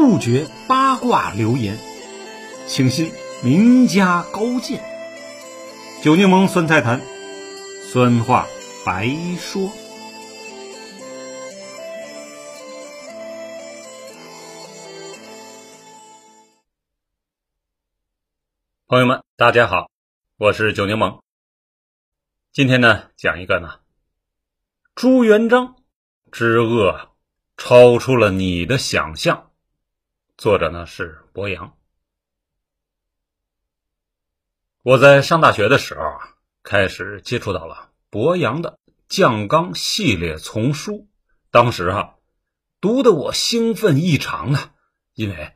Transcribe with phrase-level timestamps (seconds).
[0.00, 1.76] 杜绝八卦流言，
[2.66, 3.12] 请信
[3.44, 4.82] 名家高见。
[6.02, 7.02] 九柠檬酸菜坛，
[7.92, 8.46] 酸话
[8.86, 9.70] 白说。
[18.86, 19.90] 朋友们，大家好，
[20.38, 21.20] 我是九柠檬。
[22.54, 23.80] 今天呢，讲一个呢，
[24.94, 25.76] 朱元璋
[26.32, 27.10] 之恶
[27.58, 29.49] 超出了你的想象。
[30.40, 31.76] 作者呢是博洋。
[34.82, 41.10] 我在上大学的时候啊，开始接触到了博洋的《酱缸》系列丛书。
[41.50, 42.16] 当时哈，
[42.80, 44.70] 读的我兴奋异常呢，
[45.12, 45.52] 因为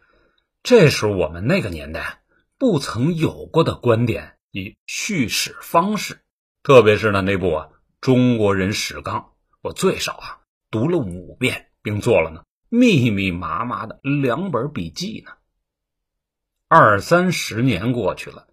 [0.62, 2.22] 这是我们那个年代
[2.58, 6.20] 不曾有过的观点与叙事方式。
[6.62, 7.68] 特别是呢那部啊
[8.02, 9.20] 《中国人史纲》，
[9.62, 12.44] 我最少啊读了五遍，并做了呢
[12.76, 15.30] 密密麻麻的两本笔记呢。
[16.66, 18.48] 二三十年过去了，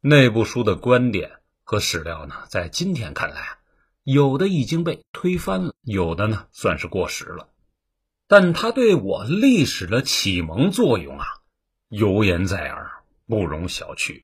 [0.00, 3.58] 那部书的观点和史料呢，在今天看来啊，
[4.02, 7.50] 有的已经被推翻了，有的呢算是过时了。
[8.26, 11.26] 但它对我历史的启蒙作用啊，
[11.90, 12.90] 犹言在耳，
[13.26, 14.22] 不容小觑。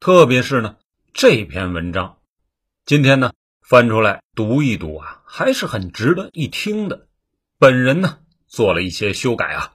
[0.00, 0.76] 特别是呢
[1.14, 2.18] 这篇文章。
[2.84, 7.08] 今天呢，翻出来读一读啊，还是很值得一听的。
[7.58, 9.72] 本人呢做了一些修改啊，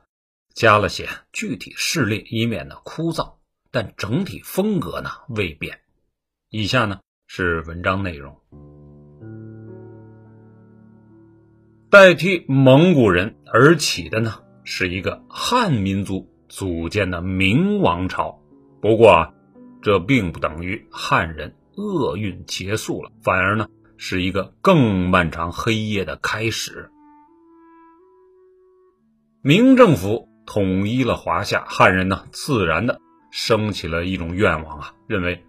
[0.53, 3.35] 加了些具体事例，以免呢枯燥，
[3.71, 5.79] 但整体风格呢未变。
[6.49, 8.37] 以下呢是文章内容：
[11.89, 18.41] 代替蒙古人而起的呢，是一个汉民族组建的明王朝。
[18.81, 19.33] 不过啊，
[19.81, 21.55] 这并不等于汉人。
[21.77, 26.91] 厄运结束了，反而呢是一个更漫长黑夜的开始。
[29.43, 32.99] 明政府统一了华夏，汉人呢自然的
[33.31, 35.43] 升起了一种愿望啊，认为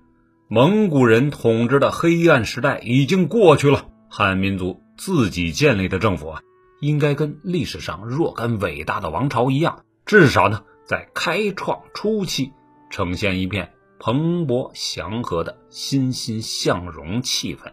[0.49, 6.41] 蒙古人统治的黑暗时代已经过去了，汉民族自己建立的政府啊，
[6.81, 12.53] 应该跟历史上若干伟大的王朝一样，至少呢在开创初期
[12.91, 13.75] 呈现一片。
[14.05, 17.71] 蓬勃祥和的欣欣向荣气氛，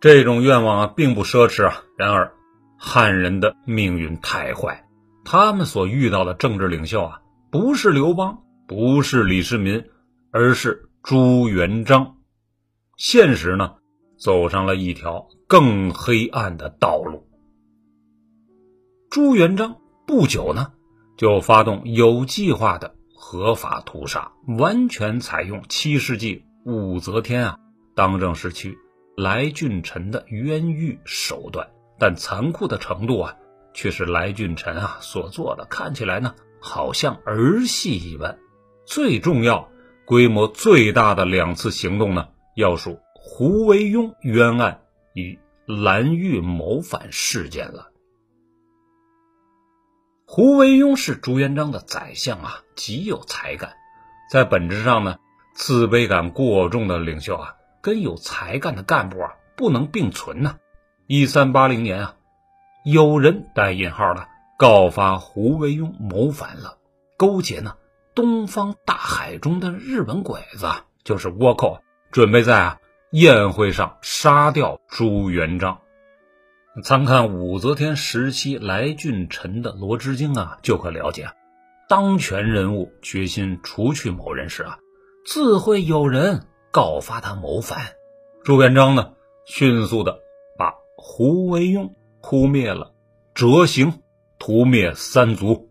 [0.00, 1.84] 这种愿望啊并不奢侈啊。
[1.96, 2.32] 然而，
[2.76, 4.81] 汉人的命运太坏，
[5.24, 9.84] 他们所遇到的政治领袖啊，不是刘邦，不是李世民，
[10.30, 12.16] 而是朱元璋。
[12.96, 13.76] 现实呢，
[14.18, 17.28] 走上了一条更黑暗的道路。
[19.10, 20.72] 朱元璋不久呢，
[21.16, 22.94] 就发动有计划的。
[23.24, 27.58] 合法屠杀，完全采用七世纪武则天啊
[27.94, 28.74] 当政时期
[29.16, 33.36] 来俊臣的冤狱手段，但残酷的程度啊，
[33.74, 38.38] 却是来俊臣啊所做的看起来呢好像儿戏一般。
[38.84, 39.70] 最重要、
[40.04, 44.82] 规模最大的两次行动呢，要数胡惟庸冤案
[45.14, 47.90] 与蓝玉谋反事件了。
[50.26, 53.74] 胡惟庸是朱元璋的宰相啊，极有才干。
[54.30, 55.18] 在本质上呢，
[55.54, 60.56] 自卑感过重的领袖啊，跟有才干的干部啊，不能并存呢。
[61.06, 62.16] 一三八零年啊，
[62.84, 64.26] 有人带引号的
[64.58, 66.78] 告发胡惟庸谋反了，
[67.16, 67.76] 勾结呢？
[68.14, 70.66] 东方大海中的日本鬼子，
[71.04, 71.78] 就是倭寇，
[72.10, 72.78] 准备在啊
[73.12, 75.78] 宴会上杀掉朱元璋。
[76.82, 81.30] 参看武则天时期来俊臣的《罗织经》啊，就可了解，
[81.88, 84.78] 当权人物决心除去某人时啊，
[85.24, 87.92] 自会有人告发他谋反。
[88.42, 89.12] 朱元璋呢，
[89.46, 90.18] 迅速的
[90.58, 91.92] 把胡惟庸
[92.22, 92.94] 扑灭了，
[93.34, 94.00] 折刑，
[94.38, 95.68] 屠灭三族。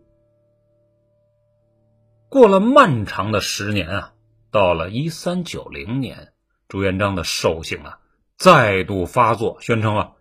[2.28, 4.12] 过了漫长的十年啊，
[4.50, 6.32] 到了一三九零年，
[6.68, 7.98] 朱元璋的兽性啊
[8.36, 10.12] 再度发作，宣称啊。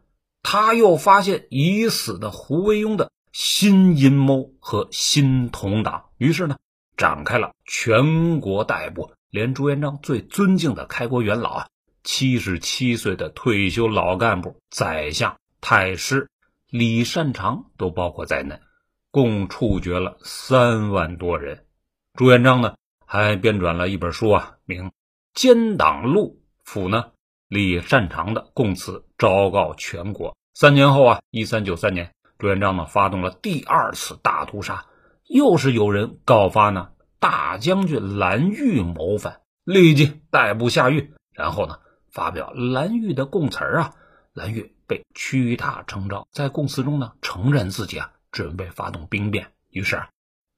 [0.41, 6.57] 他又发现已死的胡惟庸的新阴谋和新同党，于是呢，
[6.97, 11.67] 展开了全国逮捕，连朱元璋最尊敬的开国元老啊，
[12.03, 16.29] 七十七岁的退休老干部宰相太师
[16.69, 18.59] 李善长都包括在内，
[19.11, 21.65] 共处决了三万多人。
[22.15, 22.75] 朱元璋呢，
[23.05, 24.89] 还编撰了一本书啊，名
[25.33, 27.11] 《奸党录》，附呢。
[27.47, 30.37] 李善长的供词昭告全国。
[30.53, 34.85] 三年后啊，一三九三年，朱元璋呢发动了第二次大屠杀，
[35.27, 41.79] 又是有人告发呢大将军蓝玉谋反，立即逮捕下狱，然后呢
[42.09, 43.95] 发表蓝玉的供词啊，
[44.33, 50.03] 蓝玉被屈打成招，在供词中呢承认自己啊准备发动兵变，于是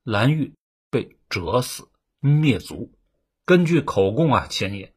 [0.04, 0.56] 蓝玉
[0.90, 1.88] 被折死
[2.20, 2.92] 灭族。
[3.46, 4.92] 根据口供啊，前言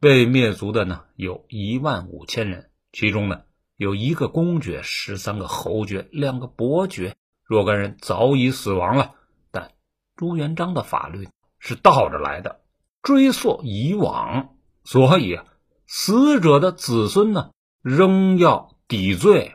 [0.00, 3.42] 被灭族的呢有一万五千人，其中呢
[3.76, 7.14] 有一个公爵、十三个侯爵、两个伯爵，
[7.44, 9.14] 若干人早已死亡了。
[9.52, 9.70] 但
[10.16, 11.28] 朱元璋的法律
[11.60, 12.60] 是倒着来的，
[13.02, 15.38] 追溯以往，所以
[15.86, 17.52] 死者的子孙呢
[17.82, 19.54] 仍要抵罪。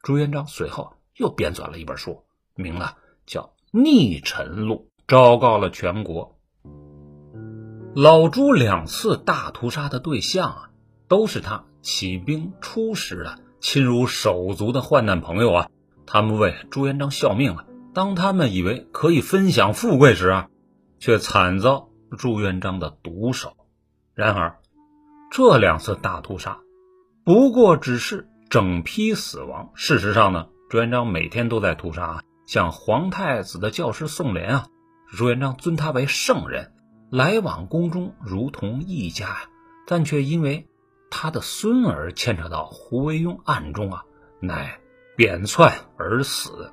[0.00, 2.24] 朱元璋随后又编纂了一本书，
[2.54, 2.86] 名字
[3.26, 6.38] 叫《逆臣录》，昭告了全国。
[7.94, 10.70] 老朱两次大屠杀的对象啊，
[11.06, 15.68] 都是他起兵初时的亲如手足的患难朋友啊。
[16.06, 17.66] 他们为朱元璋效命啊。
[17.92, 20.48] 当他们以为可以分享富贵时啊，
[20.98, 23.54] 却惨遭朱元璋的毒手。
[24.14, 24.58] 然而，
[25.30, 26.60] 这两次大屠杀
[27.22, 28.30] 不过只是。
[28.52, 29.70] 整批死亡。
[29.74, 34.66] 事实上呢，朱元璋每天都在屠杀，像皇太子的教师宋濂啊，
[35.16, 36.70] 朱元璋尊他为圣人，
[37.10, 39.38] 来往宫中如同一家。
[39.86, 40.68] 但却因为
[41.10, 44.02] 他的孙儿牵扯到胡惟庸案中啊，
[44.38, 44.78] 乃
[45.16, 46.70] 贬窜而死。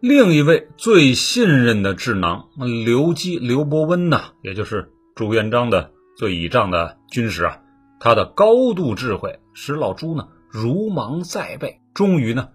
[0.00, 2.50] 另一位最信任的智囊
[2.84, 7.62] 刘基、刘伯温呐，也就是朱元璋的最倚仗的军师啊，
[7.98, 10.28] 他的高度智慧使老朱呢。
[10.50, 12.50] 如芒在背，终于呢，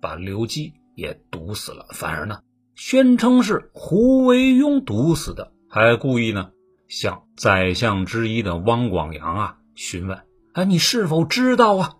[0.00, 1.86] 把刘基也毒死了。
[1.90, 2.38] 反而呢，
[2.74, 6.50] 宣称是胡惟庸毒死的，还故意呢
[6.88, 10.20] 向宰相之一的汪广洋啊询问
[10.54, 11.96] ：“哎，你是否知道啊？”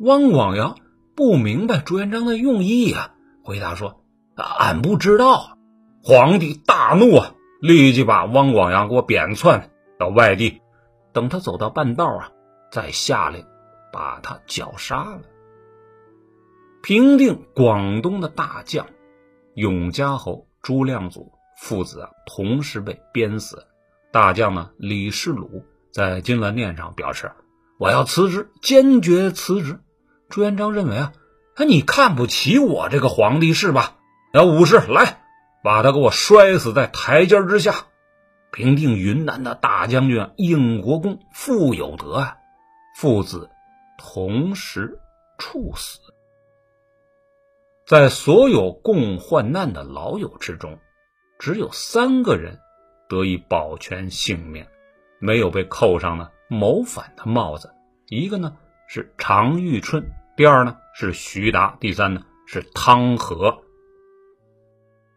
[0.00, 0.78] 汪广洋
[1.14, 4.02] 不明白朱元璋的用意啊，回答说
[4.36, 5.58] ：“俺不知道。”
[6.02, 10.62] 皇帝大怒啊，立即把汪广洋给我贬窜到外地。
[11.12, 12.30] 等他走到半道啊，
[12.70, 13.44] 再下令。
[13.92, 15.22] 把他绞杀了。
[16.82, 18.86] 平定广东的大将
[19.54, 23.66] 永嘉侯朱亮祖父子啊，同时被鞭死。
[24.12, 27.32] 大将呢，李世鲁在金銮殿上表示
[27.78, 29.80] ：“我要辞职，坚决辞职。”
[30.30, 31.12] 朱元璋认为啊，
[31.56, 33.96] 哎，你看不起我这个皇帝是吧？
[34.32, 35.22] 那武士来，
[35.64, 37.74] 把他给我摔死在台阶之下。
[38.52, 42.36] 平定云南的大将军应国公傅有德啊，
[42.96, 43.50] 父子。
[43.98, 44.98] 同时
[45.38, 46.00] 处死，
[47.86, 50.78] 在所有共患难的老友之中，
[51.38, 52.58] 只有三个人
[53.08, 54.66] 得以保全性命，
[55.18, 57.72] 没有被扣上了谋反的帽子。
[58.08, 58.56] 一个呢
[58.88, 63.62] 是常遇春，第二呢是徐达，第三呢是汤和。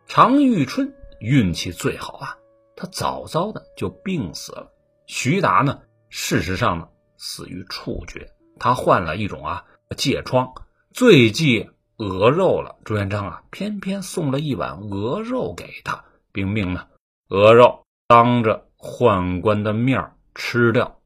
[0.08, 2.38] 常遇春运气最好啊，
[2.76, 4.72] 他早早的就病死了。
[5.06, 8.32] 徐达呢，事实上呢死于处决。
[8.60, 9.66] 他患了一种啊
[9.96, 10.54] 疥疮，
[10.92, 12.76] 最忌鹅肉了。
[12.84, 16.88] 朱元璋啊，偏偏送了一碗鹅肉给他，并命呢
[17.30, 21.00] 鹅肉当着宦官的面吃掉。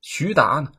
[0.00, 0.72] 徐达呢，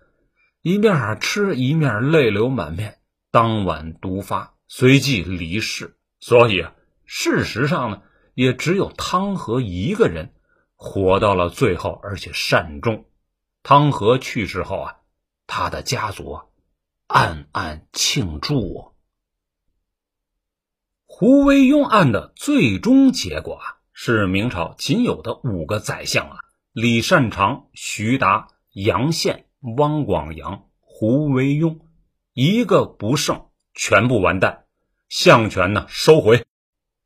[0.62, 3.00] 一面吃一面泪流满面，
[3.32, 5.96] 当晚毒发，随即离世。
[6.20, 6.74] 所以啊，
[7.06, 8.02] 事实上呢，
[8.34, 10.34] 也只有汤和一个人
[10.76, 13.06] 活到了最后，而且善终。
[13.64, 14.97] 汤和去世后啊。
[15.48, 16.42] 他的家族
[17.08, 18.94] 暗暗庆祝。
[21.06, 26.38] 胡惟庸案的最终结果啊，是明朝仅有的五个宰相啊，
[26.74, 31.80] 李善长、徐达、杨宪、汪广洋、胡惟庸，
[32.34, 34.66] 一个不剩，全部完蛋。
[35.10, 36.46] 相权呢收回，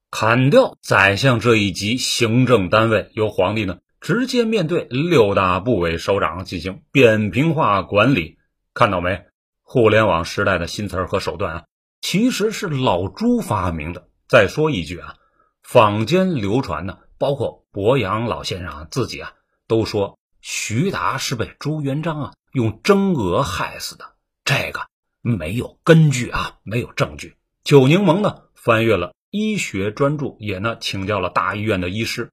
[0.10, 3.80] 砍掉宰相这一级行政单位，由皇帝呢。
[4.02, 8.40] 直接面对六大部委首长进行扁平化管理，
[8.74, 9.28] 看到没？
[9.62, 11.64] 互联网时代的新词儿和手段啊，
[12.02, 14.10] 其实是老朱发明的。
[14.28, 15.18] 再说一句啊，
[15.62, 19.34] 坊间流传呢，包括博洋老先生自己啊，
[19.68, 24.88] 都说徐达是被朱元璋啊用蒸鹅害死的，这个
[25.22, 27.36] 没有根据啊，没有证据。
[27.64, 32.32] 九柠檬呢翻阅了医学专著，也呢请教了大医院的医师，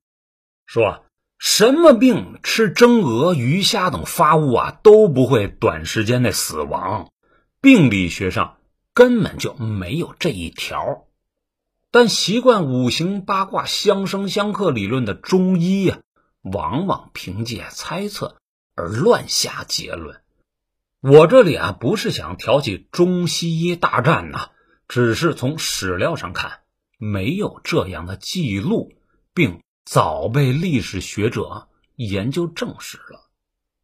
[0.65, 1.01] 说啊。
[1.39, 7.11] 什么病吃蒸鹅、鱼虾等发物啊都不会短时间内死亡，
[7.61, 8.57] 病理学上
[8.93, 11.07] 根本就没有这一条。
[11.93, 16.01] 但习惯五行八卦相生相克理论的中医呀，
[16.43, 18.37] 往往凭借猜测
[18.75, 20.21] 而乱下结论。
[21.01, 24.49] 我这里啊不是想挑起中西医大战呐，
[24.89, 26.63] 只是从史料上看
[26.99, 28.93] 没有这样的记录，
[29.33, 29.63] 并。
[29.91, 31.67] 早被历史学者
[31.97, 33.31] 研究证实了。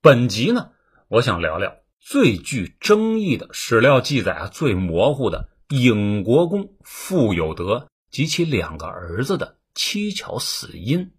[0.02, 0.68] 本集呢，
[1.08, 11.11] 我想聊聊最具争议的史料记载啊，最模糊的影国公傅有德及其两个儿子的蹊跷死因。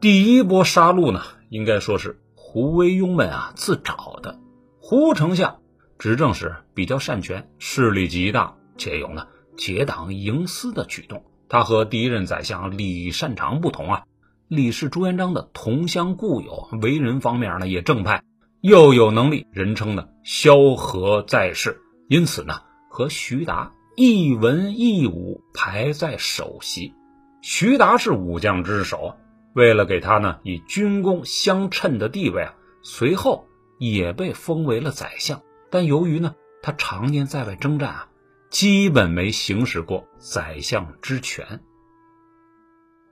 [0.00, 4.38] 第一波杀戮呢，应该说是胡惟庸们啊自找的。
[4.78, 5.60] 胡丞相
[5.98, 11.20] 执政时比较擅权，势力极大，且有呢结党营私的举动。
[11.48, 14.04] 他和第一任宰相李善长不同啊，
[14.48, 18.22] 李是朱元璋的同乡故友，为人方面呢也正派，
[18.60, 26.94] 又有能力，人称呢萧何在世，因此呢和徐达一文一武排在首席。
[27.42, 29.16] 徐达是武将之首，
[29.52, 33.46] 为了给他呢以军功相称的地位啊，随后
[33.78, 35.42] 也被封为了宰相。
[35.70, 38.08] 但由于呢他常年在外征战啊。
[38.54, 41.60] 基本没行使过宰相之权。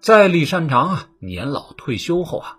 [0.01, 2.59] 在李善长啊年老退休后啊，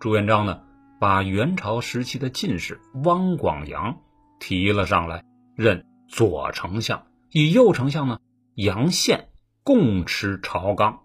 [0.00, 0.62] 朱元璋呢
[0.98, 3.98] 把元朝时期的进士汪广洋
[4.40, 8.18] 提了上来，任左丞相，以右丞相呢
[8.54, 9.28] 杨宪
[9.62, 11.00] 共持朝纲。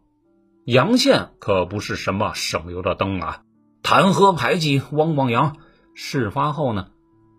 [0.63, 3.43] 杨宪可不是什么省油的灯啊，
[3.83, 5.57] 弹劾排挤汪广洋。
[5.93, 6.91] 事发后呢，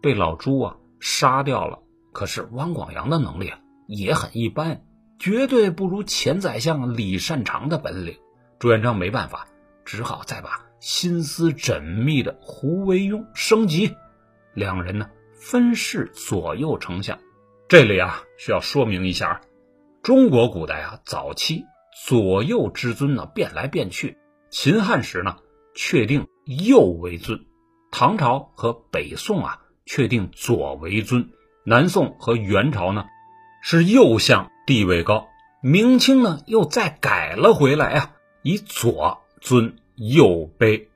[0.02, 1.78] 被老朱啊杀掉了。
[2.12, 3.59] 可是汪广洋的能力啊。
[3.88, 4.85] 也很一般，
[5.18, 8.18] 绝对不如前宰相李善长的本领。
[8.59, 9.49] 朱元璋没办法，
[9.87, 13.95] 只好再把心思缜密的胡惟庸升级，
[14.52, 17.18] 两人呢分饰左右丞相。
[17.66, 19.40] 这里啊需要说明一下，
[20.02, 21.64] 中国古代啊早期
[22.07, 24.18] 左右之尊呢变来变去，
[24.50, 25.38] 秦汉时呢
[25.75, 27.47] 确定右为尊，
[27.90, 31.30] 唐朝和北宋啊确定左为尊，
[31.64, 33.07] 南宋和元朝呢。
[33.60, 35.28] 是右相地位高，
[35.60, 38.12] 明清呢又再改了回来啊，
[38.42, 40.86] 以左尊右卑。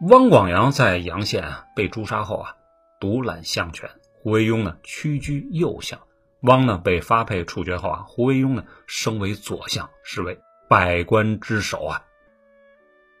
[0.00, 2.56] 汪广洋在阳县啊被诛杀后啊，
[3.00, 6.00] 独揽相权，胡惟庸呢屈居右相。
[6.42, 10.38] 汪呢被发配处决后啊，胡惟庸呢升为左相，是为
[10.68, 12.04] 百官之首啊。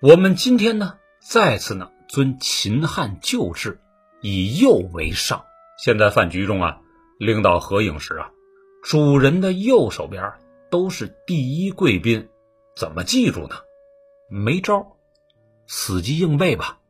[0.00, 3.80] 我们今天呢再次呢尊秦汉旧制，
[4.20, 5.44] 以右为上。
[5.78, 6.80] 现在饭局中啊。
[7.18, 8.30] 领导合影时啊，
[8.82, 10.32] 主人的右手边
[10.70, 12.28] 都是第一贵宾，
[12.76, 13.56] 怎么记住呢？
[14.28, 14.96] 没招，
[15.66, 16.80] 死记硬背吧。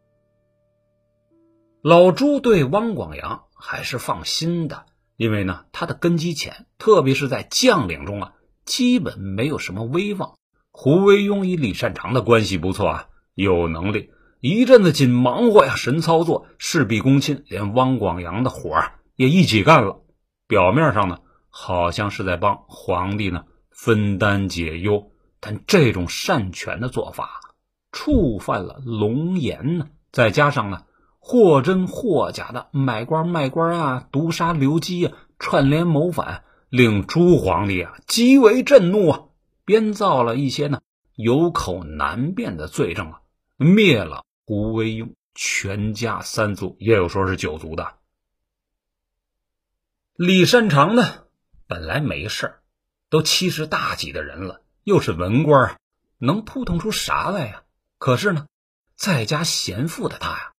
[1.82, 8.32] 老朱对汪广洋还是放心的，因为呢，他的根基浅，特别是在将领中啊，
[8.64, 10.34] 基本没有什么威望。
[10.70, 18.82] 胡惟庸与李善长的关系不错啊，有能力，一阵子紧忙活呀，神操作，事必躬亲，连汪广洋的活
[19.16, 20.00] 也一起干了。
[20.46, 25.10] 表面上呢，好像是在帮皇帝呢分担解忧，
[25.40, 27.40] 但这种擅权的做法
[27.92, 29.86] 触犯了龙颜呢。
[30.12, 30.84] 再加上呢，
[31.18, 39.22] 或真或假的买官卖官啊，毒杀刘基啊，串联谋反，令朱皇帝啊极为震怒啊，
[39.64, 40.80] 编造了一些呢
[41.16, 43.20] 有口难辩的罪证啊，
[43.56, 47.94] 灭了胡惟庸全家三族，也有说是九族的。
[50.16, 51.24] 李善长呢，
[51.66, 52.62] 本来没事儿，
[53.10, 55.76] 都七十大几的人了，又是文官，
[56.18, 57.64] 能扑腾出啥来呀？
[57.98, 58.46] 可是呢，
[58.94, 60.52] 在家贤妇的他呀，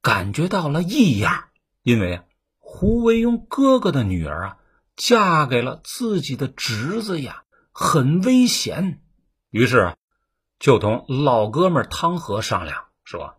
[0.00, 1.50] 感觉到了异样，
[1.82, 2.24] 因为啊，
[2.60, 4.56] 胡惟庸哥哥的女儿啊，
[4.96, 9.02] 嫁给了自己的侄子呀，很危险。
[9.50, 9.96] 于是啊，
[10.58, 13.36] 就同老哥们汤和商量说：“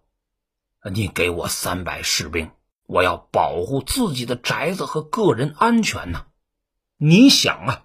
[0.93, 2.51] 你给我三百士兵。”
[2.88, 6.25] 我要保护自己的宅子和个人安全呢。
[6.98, 7.84] 你想啊，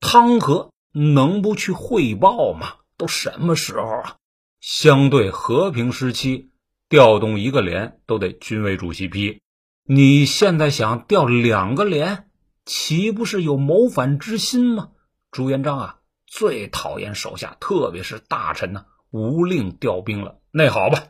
[0.00, 2.76] 汤和能不去汇报吗？
[2.96, 4.16] 都什么时候啊？
[4.60, 6.50] 相对和平时期，
[6.88, 9.40] 调动一个连都得军委主席批。
[9.84, 12.28] 你现在想调两个连，
[12.64, 14.90] 岂不是有谋反之心吗？
[15.30, 20.38] 朱元璋啊，最讨厌手下，特别是大臣呢，无令调兵了。
[20.50, 21.04] 那好吧，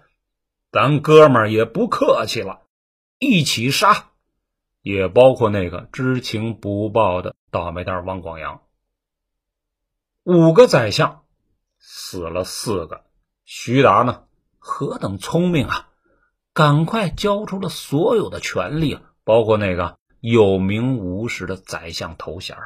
[0.70, 2.62] 咱哥们儿也不客气了。
[3.18, 4.10] 一起杀，
[4.80, 8.62] 也包括那个知情不报的倒霉蛋汪广洋。
[10.22, 11.24] 五个宰相
[11.78, 13.04] 死了四个，
[13.44, 14.24] 徐达呢？
[14.58, 15.88] 何等聪明啊！
[16.52, 22.56] 赶快交出了所有的权力，包括那个有名无实的宰相头衔。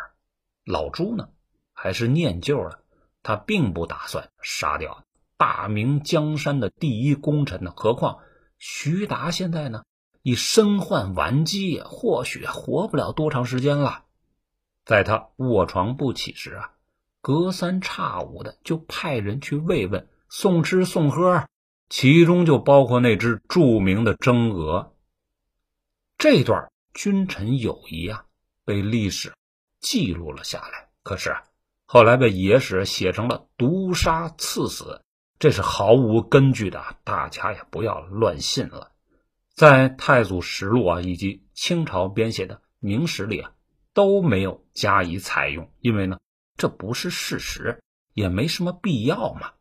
[0.65, 1.29] 老朱呢？
[1.73, 2.81] 还是念旧了，
[3.23, 5.05] 他并不打算杀掉
[5.37, 7.73] 大明江山的第一功臣呢。
[7.77, 8.19] 何况
[8.59, 9.85] 徐达现在呢？
[10.23, 14.05] 已身患顽疾，或许活不了多长时间了。
[14.85, 16.73] 在他卧床不起时啊，
[17.21, 21.47] 隔三差五的就派人去慰问、送吃送喝，
[21.89, 24.95] 其中就包括那只著名的蒸鹅。
[26.19, 28.27] 这段君臣友谊啊，
[28.65, 29.33] 被历史
[29.81, 30.89] 记录了下来。
[31.03, 31.37] 可是
[31.85, 35.03] 后来被野史写成了毒杀赐死，
[35.41, 38.92] 这是毫无根据的，大家也不要乱信了。
[39.63, 43.53] 在《太祖实录》啊以及清朝编写的《明史》里啊
[43.95, 46.19] 都没有加以采用，因为呢
[46.57, 47.81] 这不是事实，
[48.13, 49.53] 也没什么必要嘛。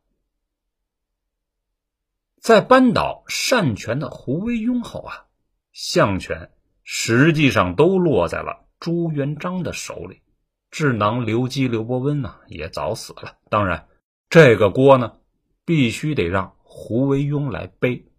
[2.39, 5.27] 在扳倒擅权的胡惟庸后啊，
[5.72, 6.50] 相权
[6.84, 10.24] 实际上都落在了朱元璋的手里。
[10.72, 13.38] 智囊刘基、刘伯温呢，也早死了。
[13.51, 13.88] 当然，
[14.31, 15.20] 这个锅呢，
[15.63, 18.11] 必须得让胡惟庸来背。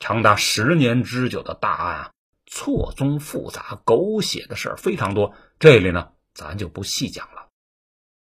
[0.00, 2.12] 长达十年之久的大案啊，
[2.46, 5.34] 错综复杂、狗血的事儿非常多。
[5.60, 7.46] 这里呢，咱就不细讲了。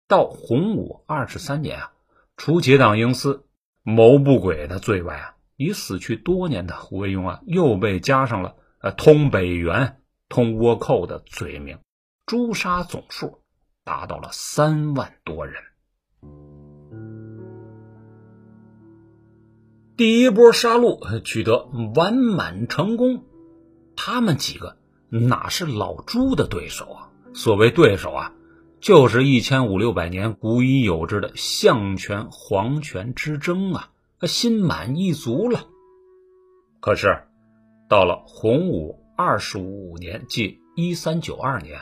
[0.07, 1.93] 到洪武二十三年啊，
[2.37, 3.47] 除结党营私、
[3.81, 11.79] 谋不轨的罪外啊，已死去多年的胡惟庸啊，又被加上了呃通北元、通倭寇的罪名，
[12.27, 13.41] 诛杀总数。
[13.83, 15.63] 达到了三万多人。
[20.01, 23.23] 第一波杀戮取得完满成功，
[23.95, 24.75] 他们几个
[25.09, 27.11] 哪是老朱的对手啊？
[27.35, 28.33] 所谓对手啊，
[28.79, 33.91] 就是一千五六百年古已有之的相权皇权之争啊！
[34.23, 35.67] 心满意足了。
[36.79, 37.21] 可是，
[37.87, 41.79] 到了洪武二十五年，即一三九二年。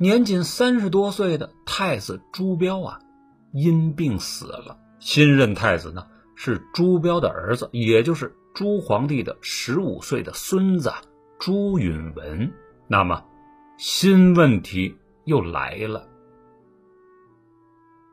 [0.00, 2.98] 年仅三十多岁的太子朱标啊，
[3.52, 4.76] 因病死了。
[4.98, 6.08] 新任太子呢
[6.40, 10.92] 是朱标的儿子，也就是朱皇帝的十五岁的孙子
[11.40, 12.52] 朱允文。
[12.86, 13.24] 那么，
[13.76, 16.08] 新问题又来了。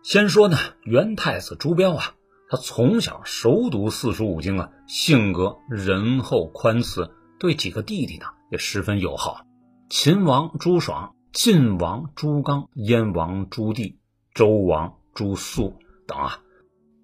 [0.02, 2.16] 先说呢，元太子朱标啊，
[2.50, 9.46] 他从小熟读四书五经啊，性格仁厚宽慈，对几个弟弟呢也十分友好。
[9.88, 11.14] 秦王朱爽。
[11.32, 13.98] 晋王朱刚、燕王朱棣、
[14.34, 16.40] 周王朱肃等啊，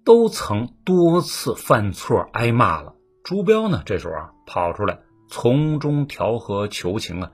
[0.04, 2.94] 都曾多次犯错挨骂了。
[3.22, 7.32] 朱标呢，这时候啊，跑出来从中调和求情啊，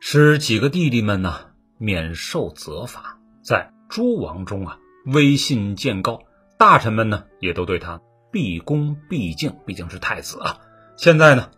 [0.00, 1.34] 使几个弟弟们呢
[1.78, 3.18] 免受责罚。
[3.42, 6.20] 在诸王中啊，威信渐高，
[6.58, 10.58] 大臣们呢也都对他毕恭毕敬，毕竟是太子啊。
[10.96, 11.50] 现在呢，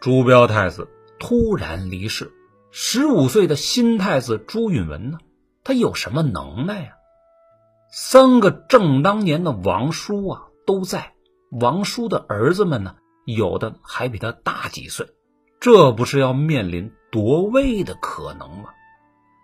[0.00, 2.32] 朱标太子突然离世。
[2.70, 5.18] 十五岁的新太子朱允文呢？
[5.64, 6.92] 他有什么能耐呀？
[7.94, 11.12] 三个正当年的王叔啊都在，
[11.50, 15.08] 王叔的儿子们呢，有的还比他大几岁，
[15.60, 18.70] 这不是要面临夺位的可能吗？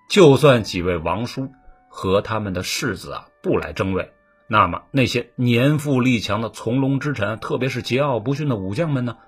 [0.09, 1.51] 就算几位王叔
[1.91, 4.15] 和他们的世子啊不来争位，
[4.47, 9.19] 那么那些年富力强的从龙之臣，特别是桀骜不驯的武将们呢，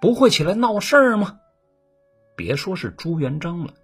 [0.00, 1.36] 不会起来闹事儿吗？
[2.34, 3.74] 别说是朱元璋了，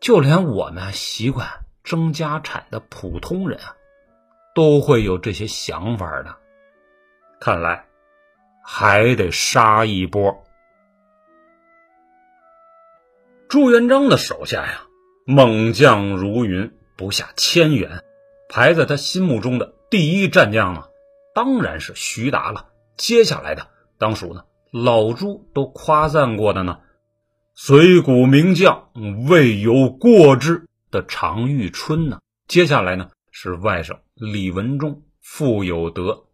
[0.00, 1.48] 就连我们习惯
[1.82, 3.75] 争家产的普通人啊，
[4.56, 6.34] 都会有这些想法的。
[7.38, 7.84] 看来
[8.64, 10.42] 还得杀一波。
[13.48, 14.86] 朱元璋的手下呀，
[15.26, 18.02] 猛将如云，不下千员。
[18.48, 20.84] 排在他心目中的第一战将呢，
[21.34, 22.68] 当然是徐达了。
[22.96, 26.78] 接下来的，当属呢老朱都夸赞过的呢。
[27.54, 28.88] 随古名将
[29.28, 32.20] 未有过之的常遇春呢？
[32.48, 36.28] 接下来呢是外甥李文忠、傅有德、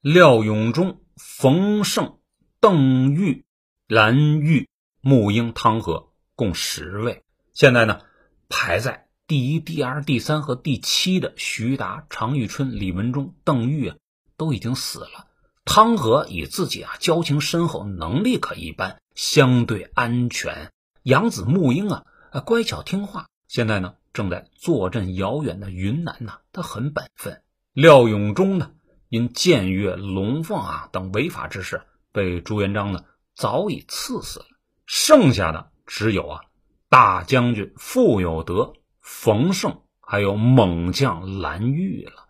[0.00, 2.18] 廖永忠、冯胜、
[2.58, 3.44] 邓玉、
[3.86, 4.68] 蓝玉、
[5.00, 7.22] 穆英、汤和，共十位。
[7.54, 8.00] 现在呢
[8.48, 13.96] 排在第一、第二、第三和第七的徐达、常遇春、李文忠、邓玉啊，
[14.36, 15.28] 都已经死了。
[15.64, 18.98] 汤和以自己啊交情深厚，能力可一般。
[19.14, 20.72] 相对安全，
[21.04, 22.04] 养子穆英啊，
[22.44, 23.28] 乖巧听话。
[23.46, 27.40] 现在呢，正在坐镇遥远的云南呢，他很本分。
[27.72, 28.72] 廖永忠呢，
[29.08, 33.04] 因僭越龙凤啊等违法之事，被朱元璋呢
[33.36, 34.46] 早已赐死了。
[34.86, 36.40] 剩下的只有啊
[36.88, 42.26] 大将军傅有德、冯胜，还有猛将蓝玉了。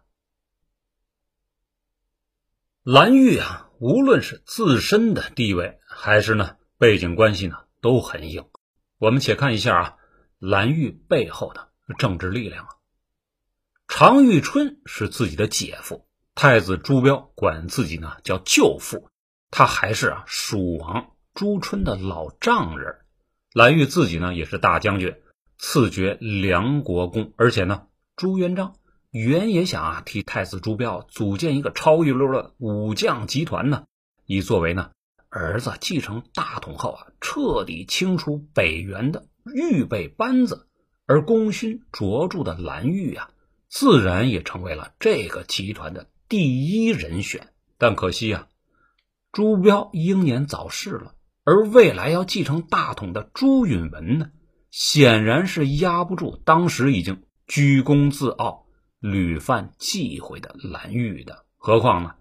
[2.82, 6.56] 蓝玉啊，无论是自身的地位，还是呢。
[6.80, 8.48] 背景关系呢都很硬，
[8.98, 9.96] 我们且看一下啊，
[10.38, 12.70] 蓝玉背后的政治力量啊。
[13.86, 19.08] 常遇春是自己的姐夫，太子朱标管自己呢叫舅父，
[19.50, 22.96] 他还是啊蜀王朱春的老丈人。
[23.52, 25.16] 蓝玉自己呢也是大将军，
[25.56, 28.76] 赐爵梁国公，而且呢朱元璋
[29.10, 33.84] 原也想啊替太子朱标组建一个超一流的武将集团呢，
[34.26, 34.90] 以作为呢。
[35.30, 40.67] 儿子继承大统后啊，彻底清除北元的预备班子，
[41.08, 43.30] 而功勋卓著的蓝玉啊，
[43.70, 47.48] 自然也成为了这个集团的第一人选。
[47.78, 48.48] 但可惜啊，
[49.32, 54.30] 朱标英年早逝了，而未来要继承大统的朱允文呢，
[54.70, 58.66] 显然是压不住当时已经居功自傲、
[59.00, 61.46] 屡犯忌讳的蓝玉的。
[61.56, 62.16] 何况呢，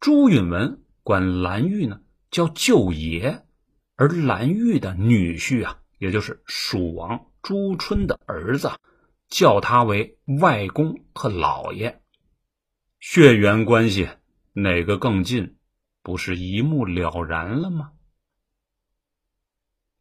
[0.00, 3.44] 朱允文管蓝玉呢叫舅爷，
[3.94, 8.70] 而蓝玉的女婿啊，也就是蜀王朱春的儿子，
[9.28, 12.00] 叫他为外公和老爷，
[13.00, 14.08] 血缘关系。
[14.54, 15.56] 哪个更近，
[16.02, 17.92] 不是一目了然了吗？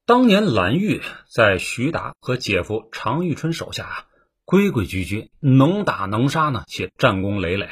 [0.05, 4.07] 当年蓝玉在徐达和姐夫常遇春手下啊，
[4.43, 7.69] 规规矩矩，能打能杀呢，且战功累累。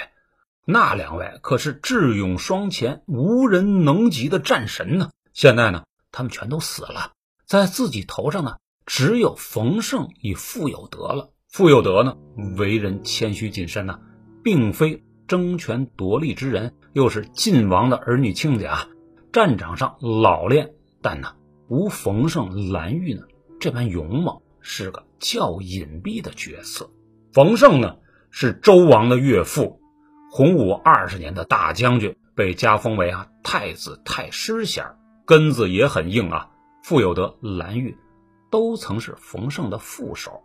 [0.64, 5.12] 那两位可是智勇双全、无人能及的战神呢。
[5.34, 7.12] 现在呢，他们全都死了，
[7.46, 8.58] 在自己头上呢，
[8.90, 11.30] 只有冯胜与傅有德了。
[11.48, 12.18] 傅有德呢，
[12.58, 14.00] 为人谦虚谨慎呢，
[14.44, 15.04] 并非。
[15.28, 18.88] 争权夺利之人，又是晋王的儿女亲家，
[19.32, 20.74] 战场上老练，
[21.04, 21.36] 但呢
[21.68, 23.22] 无冯胜、蓝玉呢
[23.60, 26.90] 这般勇猛，是个较隐蔽的角色。
[27.32, 27.98] 冯胜呢
[28.32, 29.80] 是周王的岳父，
[30.32, 34.84] 洪武二十年的大将军，被加封为啊太子太师衔，
[35.28, 36.50] 根子也很硬啊。
[36.84, 37.96] 傅有德、蓝玉
[38.50, 40.44] 都曾是冯胜的副手，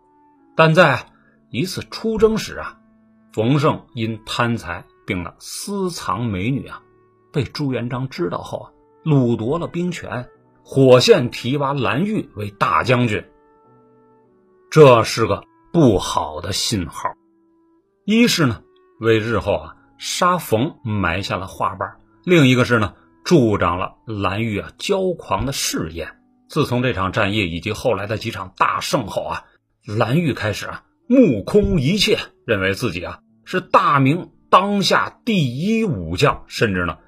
[0.57, 1.07] 但在
[1.51, 2.81] 一次出征时啊。
[3.33, 6.83] 冯胜因贪财并了私藏美女啊，
[7.33, 8.71] 被朱元璋知道后啊，
[9.05, 10.29] 掳夺了兵权，
[10.63, 13.25] 火线提拔蓝玉为大将军。
[14.71, 17.11] 这是个不好的信号，
[18.05, 18.63] 一是呢
[19.01, 26.21] 为日后啊杀冯埋下了花瓣，另一个是呢助长了蓝玉啊骄狂的誓言。
[26.55, 29.45] 自从这场战役以及后来的几场大胜后啊，
[29.85, 33.19] 蓝玉开始啊目空一切，认为自己啊。
[33.45, 36.99] 是大明当下第一武将，甚至呢，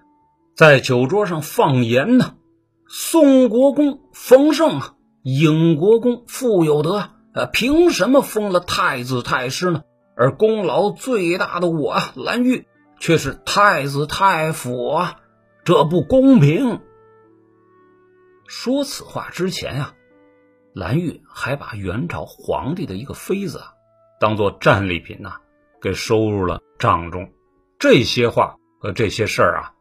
[0.56, 2.34] 在酒桌上放言呢：
[2.88, 9.82] 宋国公冯胜啊，影国公傅有德，呃，凭什么封了太子太师呢？
[10.16, 12.66] 而功劳最大的我蓝玉
[12.98, 15.20] 却是太子太傅啊，
[15.64, 16.80] 这不公平！
[18.48, 19.94] 说此话之前啊，
[20.74, 23.72] 蓝玉还把元朝皇帝的一个妃子啊
[24.20, 25.40] 当做战利品呐。
[25.78, 27.30] 给收入了帐中，
[27.78, 29.74] 这些话和这些事儿啊，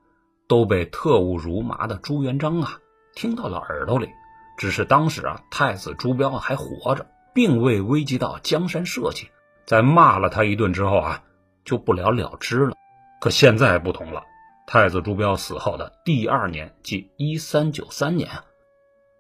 [0.48, 2.80] 都被特务如麻的朱元璋啊
[3.16, 4.10] 听到了耳朵里。
[4.58, 9.30] 只是当时啊，太子朱标还活着，并未危及到江山社稷，
[9.66, 11.24] 在骂了他一顿之后啊，
[11.64, 12.76] 就不了了之了。
[13.22, 14.24] 可现在不同了，
[14.68, 18.44] 太子朱标死后的第二年，即一三九三年啊，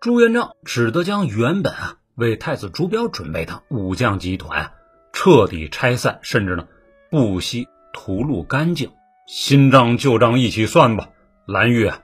[0.05, 4.71] 朱元璋只得将原本啊为太子朱标准备的武将集团。
[5.11, 6.67] 彻底拆散，甚至呢，
[7.09, 8.91] 不惜屠戮干净，
[9.25, 11.09] 新账旧账一起算吧。
[11.47, 12.03] 蓝玉啊，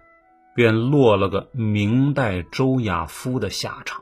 [0.56, 4.02] 便落了个明代周亚夫的下场。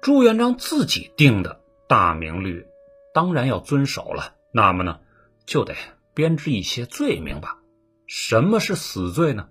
[0.00, 2.68] 朱元璋自己定的大明律，
[3.12, 4.36] 当然要遵守了。
[4.52, 5.00] 那么呢，
[5.44, 5.74] 就得
[6.14, 7.58] 编织一些罪名吧。
[8.06, 9.48] 什么是死罪呢？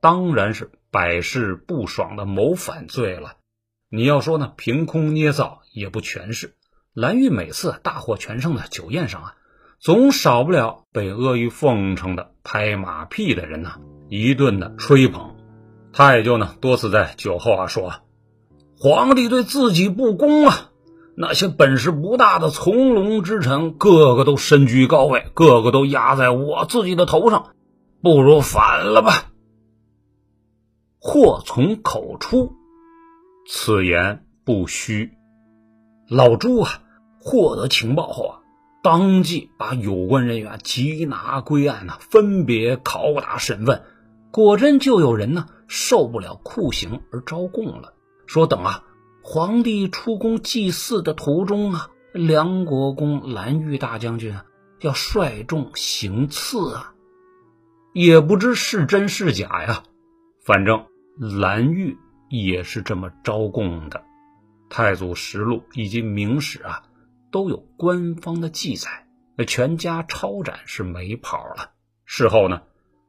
[0.00, 3.34] 当然是百事不爽的谋反罪了。
[3.90, 6.54] 你要说呢，凭空捏造也不全是。
[6.92, 9.34] 蓝玉每次大获全胜的酒宴上啊，
[9.78, 15.36] 总少不了被阿谀奉承的拍马屁的人呐，一顿的吹捧。
[15.92, 17.92] 他也就呢，多次在酒后啊说
[18.78, 20.70] ：“皇帝对自己不公啊，
[21.16, 27.54] 那些本事不大的从龙之臣，个个都身居高位，个个都压在我自己的头上，
[28.02, 29.32] 不如反了吧。”
[31.02, 32.52] 祸从口出，
[33.48, 35.12] 此言不虚。
[36.06, 36.82] 老朱啊，
[37.18, 38.40] 获得情报后啊，
[38.82, 43.82] 当即把有关人员缉拿归案呢，分别拷打审问。
[44.30, 47.94] 果真就有人呢受不了酷刑而招供了，
[48.26, 48.84] 说等啊，
[49.22, 54.44] 皇帝出宫祭祀的途中啊，梁国公蓝玉大将军啊
[54.80, 56.92] 要率众行刺啊，
[57.94, 59.82] 也不知是真是假呀。
[60.44, 60.86] 反正
[61.20, 61.98] 蓝玉
[62.30, 64.02] 也是这么招供的。
[64.70, 66.82] 太祖实录以及明史啊，
[67.30, 69.06] 都有官方的记载。
[69.36, 71.72] 那全家抄斩是没跑了。
[72.06, 72.62] 事后呢，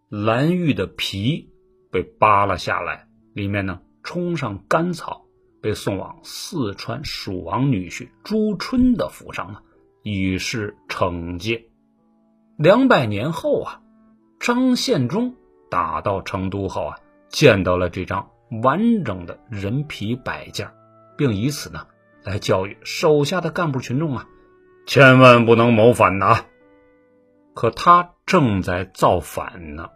[0.10, 1.50] 蓝玉的皮
[1.90, 5.26] 被扒了下来，里面呢充上干草，
[5.62, 9.64] 被送往四川蜀王女婿朱春的府上啊，
[10.04, 11.66] 以示惩戒。
[12.58, 13.82] 两百年后啊，
[14.40, 15.36] 张献忠
[15.70, 17.00] 打到成都后啊，
[17.32, 18.30] 见到了这张
[18.62, 20.72] 完整的人皮摆件。
[21.18, 21.86] 并以此呢，
[22.24, 24.28] 来教育手下的干部群众啊，
[24.88, 26.46] 千万不能谋反呐！
[27.54, 29.90] 可他正在造反呢，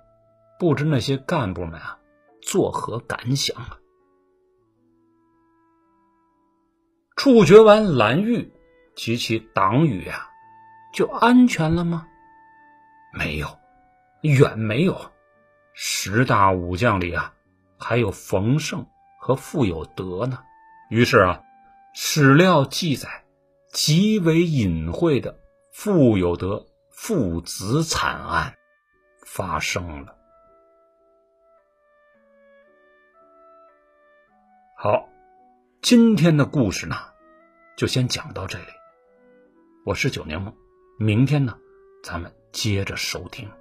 [0.59, 1.97] 不知那些干部们啊
[2.43, 3.79] 作何感想啊？
[7.15, 8.51] 处决完蓝玉
[8.95, 10.29] 及其党羽啊，
[10.93, 12.05] 就安全了吗？
[13.17, 13.47] 没有，
[14.21, 14.95] 远没有。
[15.77, 17.33] 十大武将里啊，
[17.77, 18.87] 还有冯胜
[19.19, 20.41] 和傅有德呢。
[20.89, 21.43] 于是啊，
[21.93, 23.25] 史料记载
[23.73, 25.37] 极为隐晦的
[25.73, 28.55] 傅有德父子惨案
[29.25, 30.15] 发生了。
[34.77, 35.09] 好，
[35.81, 36.95] 今天的故事呢，
[37.75, 38.65] 就先讲到这里。
[39.85, 40.55] 我是九年梦，
[40.97, 41.57] 明天呢，
[42.01, 43.51] 咱们接着收听。